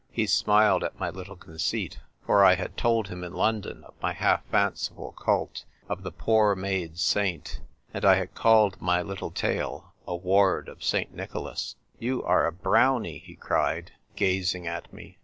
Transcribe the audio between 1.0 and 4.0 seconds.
little conceit, for I had told him in London of